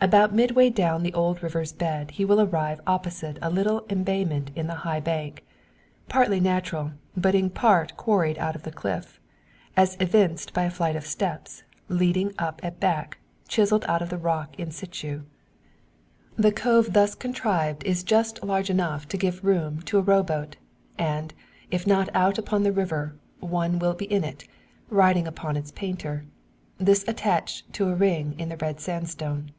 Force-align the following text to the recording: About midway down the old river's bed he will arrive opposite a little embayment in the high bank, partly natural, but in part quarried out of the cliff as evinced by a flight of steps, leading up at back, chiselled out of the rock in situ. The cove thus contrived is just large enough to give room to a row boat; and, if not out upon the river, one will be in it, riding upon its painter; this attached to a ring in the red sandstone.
About 0.00 0.34
midway 0.34 0.68
down 0.68 1.02
the 1.02 1.14
old 1.14 1.42
river's 1.42 1.72
bed 1.72 2.10
he 2.10 2.26
will 2.26 2.38
arrive 2.38 2.78
opposite 2.86 3.38
a 3.40 3.48
little 3.48 3.86
embayment 3.88 4.50
in 4.54 4.66
the 4.66 4.74
high 4.84 5.00
bank, 5.00 5.46
partly 6.10 6.40
natural, 6.40 6.90
but 7.16 7.34
in 7.34 7.48
part 7.48 7.96
quarried 7.96 8.36
out 8.36 8.54
of 8.54 8.64
the 8.64 8.70
cliff 8.70 9.18
as 9.78 9.96
evinced 10.00 10.52
by 10.52 10.64
a 10.64 10.70
flight 10.70 10.94
of 10.94 11.06
steps, 11.06 11.62
leading 11.88 12.34
up 12.38 12.60
at 12.62 12.78
back, 12.78 13.16
chiselled 13.48 13.86
out 13.88 14.02
of 14.02 14.10
the 14.10 14.18
rock 14.18 14.54
in 14.60 14.70
situ. 14.70 15.22
The 16.36 16.52
cove 16.52 16.92
thus 16.92 17.14
contrived 17.14 17.82
is 17.84 18.04
just 18.04 18.44
large 18.44 18.68
enough 18.68 19.08
to 19.08 19.16
give 19.16 19.42
room 19.42 19.80
to 19.86 19.96
a 19.96 20.02
row 20.02 20.22
boat; 20.22 20.56
and, 20.98 21.32
if 21.70 21.86
not 21.86 22.10
out 22.14 22.36
upon 22.36 22.62
the 22.62 22.72
river, 22.72 23.16
one 23.40 23.78
will 23.78 23.94
be 23.94 24.04
in 24.12 24.22
it, 24.22 24.44
riding 24.90 25.26
upon 25.26 25.56
its 25.56 25.70
painter; 25.72 26.26
this 26.76 27.06
attached 27.08 27.72
to 27.72 27.88
a 27.88 27.94
ring 27.94 28.34
in 28.38 28.50
the 28.50 28.58
red 28.58 28.80
sandstone. 28.80 29.50